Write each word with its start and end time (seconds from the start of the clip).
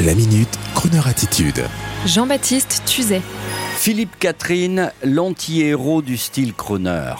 La 0.00 0.12
minute, 0.12 0.48
Kroneur 0.74 1.06
attitude. 1.06 1.62
Jean-Baptiste 2.04 2.82
Tuzet. 2.84 3.22
Philippe 3.76 4.18
Catherine, 4.18 4.90
l'anti-héros 5.04 6.02
du 6.02 6.16
style 6.16 6.52
crooner. 6.52 7.14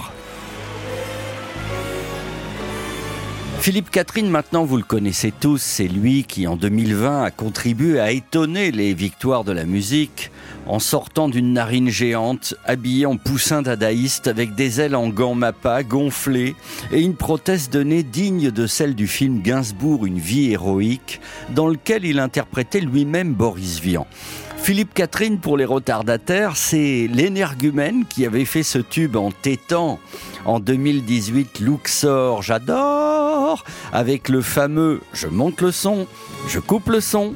Philippe 3.64 3.88
Catherine, 3.88 4.28
maintenant 4.28 4.66
vous 4.66 4.76
le 4.76 4.82
connaissez 4.82 5.32
tous, 5.32 5.56
c'est 5.56 5.88
lui 5.88 6.24
qui 6.24 6.46
en 6.46 6.54
2020 6.54 7.22
a 7.22 7.30
contribué 7.30 7.98
à 7.98 8.10
étonner 8.10 8.70
les 8.70 8.92
victoires 8.92 9.42
de 9.42 9.52
la 9.52 9.64
musique 9.64 10.30
en 10.66 10.78
sortant 10.78 11.30
d'une 11.30 11.54
narine 11.54 11.88
géante, 11.88 12.54
habillé 12.66 13.06
en 13.06 13.16
poussin 13.16 13.62
dadaïste 13.62 14.28
avec 14.28 14.54
des 14.54 14.82
ailes 14.82 14.94
en 14.94 15.08
gants 15.08 15.34
mappa 15.34 15.82
gonflées 15.82 16.54
et 16.92 17.00
une 17.00 17.16
prothèse 17.16 17.70
de 17.70 17.82
nez 17.82 18.02
digne 18.02 18.50
de 18.50 18.66
celle 18.66 18.94
du 18.94 19.06
film 19.06 19.40
Gainsbourg 19.40 20.04
Une 20.04 20.18
vie 20.18 20.52
héroïque, 20.52 21.22
dans 21.48 21.68
lequel 21.68 22.04
il 22.04 22.18
interprétait 22.18 22.80
lui-même 22.80 23.32
Boris 23.32 23.80
Vian. 23.80 24.06
Philippe 24.58 24.92
Catherine, 24.92 25.38
pour 25.38 25.56
les 25.56 25.64
retardataires, 25.64 26.56
c'est 26.56 27.08
l'énergumène 27.10 28.04
qui 28.04 28.26
avait 28.26 28.44
fait 28.44 28.62
ce 28.62 28.78
tube 28.78 29.16
en 29.16 29.30
tétan 29.30 29.98
en 30.44 30.60
2018 30.60 31.60
Luxor, 31.60 32.42
j'adore, 32.42 33.13
avec 33.92 34.28
le 34.28 34.40
fameux 34.40 35.00
Je 35.12 35.28
monte 35.28 35.60
le 35.60 35.70
son, 35.70 36.06
je 36.48 36.58
coupe 36.58 36.88
le 36.88 37.00
son. 37.00 37.34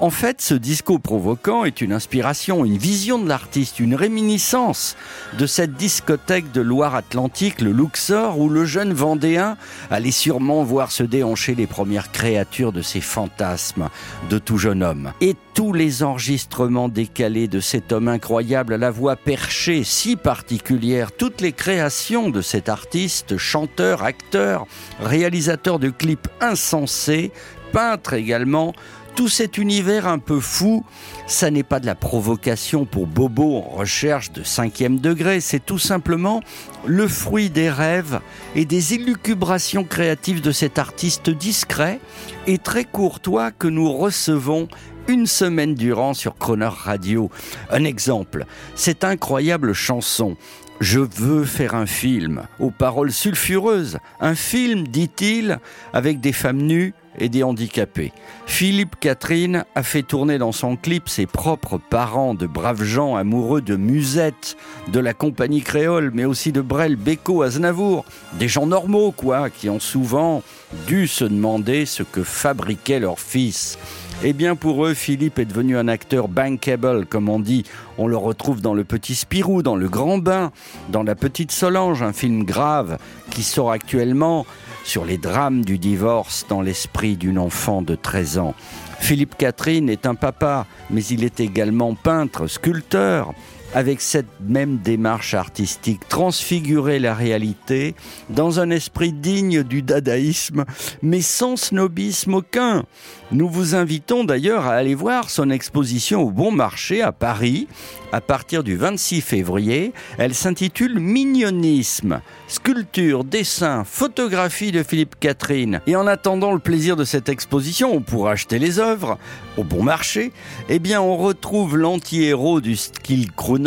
En 0.00 0.10
fait, 0.10 0.40
ce 0.40 0.54
disco 0.54 0.98
provoquant 0.98 1.64
est 1.64 1.80
une 1.80 1.92
inspiration, 1.92 2.64
une 2.64 2.76
vision 2.76 3.20
de 3.20 3.28
l'artiste, 3.28 3.78
une 3.78 3.94
réminiscence 3.94 4.96
de 5.38 5.46
cette 5.46 5.74
discothèque 5.74 6.50
de 6.50 6.60
Loire-Atlantique, 6.60 7.60
le 7.60 7.70
Luxor, 7.70 8.40
où 8.40 8.48
le 8.48 8.64
jeune 8.64 8.92
Vendéen 8.92 9.56
allait 9.92 10.10
sûrement 10.10 10.64
voir 10.64 10.90
se 10.90 11.04
déhancher 11.04 11.54
les 11.54 11.68
premières 11.68 12.10
créatures 12.10 12.72
de 12.72 12.82
ses 12.82 13.00
fantasmes 13.00 13.88
de 14.30 14.38
tout 14.38 14.58
jeune 14.58 14.82
homme. 14.82 15.12
Et 15.20 15.36
tous 15.54 15.72
les 15.72 16.02
enregistrements 16.02 16.88
décalés 16.88 17.46
de 17.46 17.60
cet 17.60 17.92
homme 17.92 18.08
incroyable 18.08 18.74
à 18.74 18.78
la 18.78 18.90
voix 18.90 19.14
perchée 19.14 19.84
si 19.84 20.16
particulière, 20.16 21.12
toutes 21.12 21.40
les 21.40 21.52
créations 21.52 22.30
de 22.30 22.42
cet 22.42 22.68
artiste, 22.68 23.36
chanteur, 23.38 24.02
acteur, 24.02 24.66
réalisateur 25.00 25.78
de 25.78 25.90
clips 25.90 26.28
insensés, 26.40 27.30
peintre 27.72 28.14
également, 28.14 28.72
tout 29.14 29.28
cet 29.28 29.58
univers 29.58 30.06
un 30.06 30.18
peu 30.18 30.40
fou, 30.40 30.84
ça 31.26 31.50
n'est 31.50 31.62
pas 31.62 31.80
de 31.80 31.86
la 31.86 31.94
provocation 31.94 32.84
pour 32.84 33.06
Bobo 33.06 33.58
en 33.58 33.76
recherche 33.76 34.32
de 34.32 34.42
cinquième 34.42 34.98
degré, 34.98 35.40
c'est 35.40 35.64
tout 35.64 35.78
simplement 35.78 36.40
le 36.84 37.06
fruit 37.06 37.50
des 37.50 37.70
rêves 37.70 38.20
et 38.54 38.64
des 38.64 38.94
élucubrations 38.94 39.84
créatives 39.84 40.40
de 40.40 40.52
cet 40.52 40.78
artiste 40.78 41.30
discret 41.30 42.00
et 42.46 42.58
très 42.58 42.84
courtois 42.84 43.50
que 43.50 43.68
nous 43.68 43.92
recevons 43.92 44.68
une 45.06 45.26
semaine 45.26 45.74
durant 45.74 46.14
sur 46.14 46.36
Croner 46.36 46.70
Radio. 46.70 47.30
Un 47.70 47.84
exemple, 47.84 48.46
cette 48.74 49.04
incroyable 49.04 49.74
chanson 49.74 50.36
je 50.80 50.98
veux 50.98 51.44
faire 51.44 51.74
un 51.74 51.86
film 51.86 52.42
aux 52.58 52.70
paroles 52.70 53.12
sulfureuses. 53.12 53.98
Un 54.20 54.34
film, 54.34 54.88
dit-il, 54.88 55.60
avec 55.92 56.20
des 56.20 56.32
femmes 56.32 56.62
nues 56.62 56.94
et 57.18 57.28
des 57.28 57.42
handicapés. 57.42 58.12
Philippe 58.46 58.96
Catherine 59.00 59.64
a 59.74 59.82
fait 59.82 60.02
tourner 60.02 60.38
dans 60.38 60.52
son 60.52 60.76
clip 60.76 61.08
ses 61.08 61.26
propres 61.26 61.78
parents 61.78 62.34
de 62.34 62.46
braves 62.46 62.84
gens 62.84 63.16
amoureux 63.16 63.60
de 63.60 63.76
Musette, 63.76 64.56
de 64.92 65.00
la 65.00 65.14
compagnie 65.14 65.62
créole, 65.62 66.10
mais 66.14 66.24
aussi 66.24 66.52
de 66.52 66.60
Brel, 66.60 66.96
Beko, 66.96 67.42
Aznavour. 67.42 68.04
Des 68.34 68.48
gens 68.48 68.66
normaux, 68.66 69.12
quoi, 69.12 69.50
qui 69.50 69.68
ont 69.70 69.80
souvent 69.80 70.42
dû 70.86 71.06
se 71.06 71.24
demander 71.24 71.86
ce 71.86 72.02
que 72.02 72.22
fabriquait 72.22 73.00
leur 73.00 73.18
fils. 73.18 73.78
Eh 74.22 74.32
bien 74.32 74.56
pour 74.56 74.86
eux, 74.86 74.94
Philippe 74.94 75.38
est 75.38 75.44
devenu 75.44 75.76
un 75.76 75.88
acteur 75.88 76.28
bankable, 76.28 77.04
comme 77.06 77.28
on 77.28 77.40
dit. 77.40 77.64
On 77.98 78.06
le 78.06 78.16
retrouve 78.16 78.60
dans 78.60 78.72
Le 78.72 78.84
Petit 78.84 79.14
Spirou, 79.14 79.62
dans 79.62 79.76
Le 79.76 79.88
Grand 79.88 80.18
Bain, 80.18 80.52
dans 80.88 81.02
La 81.02 81.14
Petite 81.14 81.52
Solange, 81.52 82.02
un 82.02 82.12
film 82.12 82.44
grave 82.44 82.98
qui 83.30 83.42
sort 83.42 83.70
actuellement 83.70 84.46
sur 84.84 85.04
les 85.04 85.18
drames 85.18 85.64
du 85.64 85.78
divorce 85.78 86.46
dans 86.48 86.60
l'esprit 86.60 87.16
d'une 87.16 87.38
enfant 87.38 87.82
de 87.82 87.96
13 87.96 88.38
ans. 88.38 88.54
Philippe 89.00 89.36
Catherine 89.36 89.88
est 89.88 90.06
un 90.06 90.14
papa, 90.14 90.66
mais 90.90 91.04
il 91.04 91.24
est 91.24 91.40
également 91.40 91.94
peintre, 91.94 92.46
sculpteur 92.46 93.34
avec 93.74 94.00
cette 94.00 94.40
même 94.40 94.78
démarche 94.78 95.34
artistique, 95.34 96.08
transfigurer 96.08 96.98
la 96.98 97.14
réalité 97.14 97.94
dans 98.30 98.60
un 98.60 98.70
esprit 98.70 99.12
digne 99.12 99.62
du 99.62 99.82
dadaïsme, 99.82 100.64
mais 101.02 101.20
sans 101.20 101.56
snobisme 101.56 102.34
aucun. 102.34 102.84
Nous 103.32 103.48
vous 103.48 103.74
invitons 103.74 104.22
d'ailleurs 104.22 104.66
à 104.66 104.74
aller 104.74 104.94
voir 104.94 105.28
son 105.28 105.50
exposition 105.50 106.22
au 106.22 106.30
Bon 106.30 106.52
Marché 106.52 107.02
à 107.02 107.10
Paris 107.10 107.66
à 108.12 108.20
partir 108.20 108.62
du 108.62 108.76
26 108.76 109.22
février. 109.22 109.92
Elle 110.18 110.34
s'intitule 110.34 111.00
Mignonisme, 111.00 112.20
sculpture, 112.46 113.24
dessin, 113.24 113.82
photographie 113.82 114.70
de 114.70 114.84
Philippe 114.84 115.16
Catherine. 115.18 115.80
Et 115.88 115.96
en 115.96 116.06
attendant 116.06 116.52
le 116.52 116.60
plaisir 116.60 116.94
de 116.94 117.02
cette 117.04 117.28
exposition, 117.28 117.92
on 117.92 118.00
pourra 118.00 118.32
acheter 118.32 118.60
les 118.60 118.78
œuvres 118.78 119.18
au 119.56 119.64
Bon 119.64 119.82
Marché. 119.82 120.32
Eh 120.68 120.78
bien, 120.78 121.00
on 121.00 121.16
retrouve 121.16 121.76
l'anti-héros 121.76 122.60
du 122.60 122.76
style 122.76 123.32
crooner, 123.32 123.63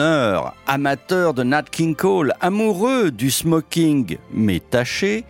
amateur 0.68 1.34
de 1.34 1.44
Nat 1.44 1.64
King 1.64 1.96
Cole, 1.96 2.34
amoureux 2.42 3.12
du 3.12 3.32
smoking, 3.32 4.18
mais 4.32 4.60
taché. 4.60 5.26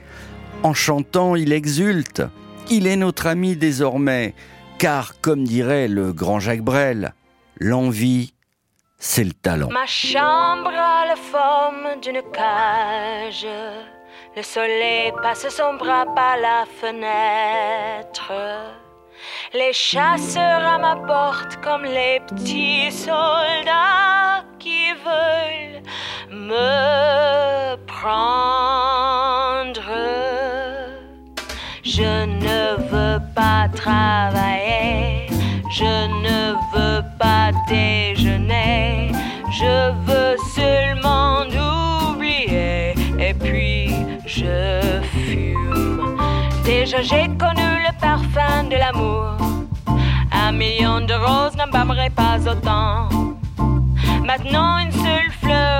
En 0.63 0.73
chantant, 0.73 1.35
il 1.35 1.53
exulte. 1.53 2.23
Il 2.69 2.87
est 2.87 2.95
notre 2.95 3.27
ami 3.27 3.55
désormais, 3.55 4.33
car 4.77 5.19
comme 5.21 5.43
dirait 5.43 5.87
le 5.87 6.11
grand 6.11 6.39
Jacques 6.39 6.61
Brel, 6.61 7.13
l'envie, 7.59 8.33
c'est 8.99 9.23
le 9.23 9.33
talent. 9.33 9.69
Ma 9.71 9.85
chambre 9.85 10.71
a 10.71 11.05
la 11.07 11.15
forme 11.15 12.01
d'une 12.01 12.21
cage. 12.33 13.47
Le 14.35 14.43
soleil 14.43 15.11
passe 15.21 15.47
son 15.49 15.75
bras 15.75 16.05
par 16.13 16.37
la 16.37 16.65
fenêtre. 16.81 18.33
Les 19.53 19.73
chasseurs 19.73 20.65
à 20.65 20.77
ma 20.77 20.95
porte 20.95 21.57
comme 21.63 21.83
les 21.83 22.19
petits 22.27 22.91
soldats 22.91 24.06
veulent 25.05 25.81
me 26.31 27.75
prendre. 27.85 29.81
Je 31.83 32.25
ne 32.25 32.75
veux 32.91 33.19
pas 33.33 33.67
travailler, 33.73 35.27
je 35.71 36.07
ne 36.25 36.53
veux 36.73 37.01
pas 37.17 37.51
déjeuner, 37.67 39.11
je 39.51 39.91
veux 40.05 40.35
seulement 40.55 41.41
oublier 42.11 42.93
et 43.19 43.33
puis 43.33 43.95
je 44.25 45.01
fume. 45.11 46.17
Déjà 46.63 47.01
j'ai 47.01 47.27
connu 47.39 47.69
le 47.87 47.91
parfum 47.99 48.65
de 48.69 48.75
l'amour, 48.75 49.37
un 50.31 50.51
million 50.51 50.99
de 51.01 51.13
roses 51.13 51.55
n'embâmerait 51.55 52.11
pas 52.11 52.37
autant. 52.47 53.07
Maintenant 54.27 54.77
une 54.79 54.91
seule 54.91 55.31
fleur 55.41 55.76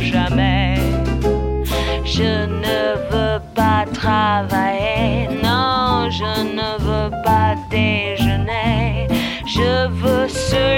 jamais. 0.00 0.74
Je 2.04 2.46
ne 2.46 2.96
veux 3.10 3.40
pas 3.54 3.84
travailler, 3.92 5.28
non, 5.42 6.10
je 6.10 6.32
ne 6.58 6.70
veux 6.78 7.10
pas 7.24 7.54
déjeuner. 7.70 9.08
Je 9.46 9.88
veux 9.88 10.28
seulement 10.28 10.71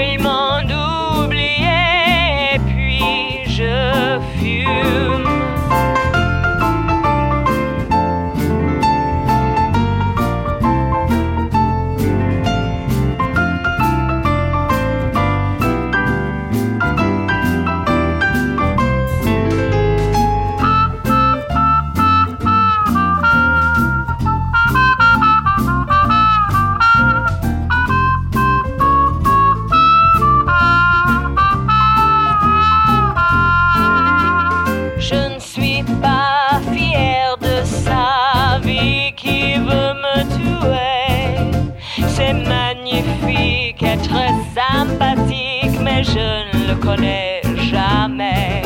être 43.73 44.17
sympathique, 44.53 45.79
mais 45.81 46.03
je 46.03 46.57
ne 46.57 46.67
le 46.69 46.75
connais 46.75 47.41
jamais. 47.71 48.61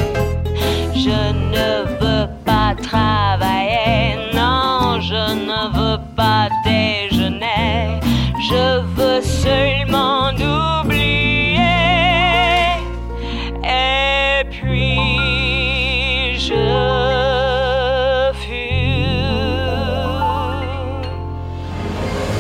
Je 0.94 1.34
ne 1.56 1.84
veux 2.00 2.28
pas 2.46 2.76
travailler, 2.82 4.16
non, 4.34 5.00
je 5.02 5.34
ne 5.34 5.78
veux 5.78 6.00
pas 6.16 6.50
t'aider. 6.64 6.99